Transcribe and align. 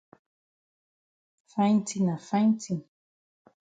Fine 1.51 1.81
tin 1.87 2.03
na 2.07 2.15
fine 2.29 2.53
tin. 2.61 2.79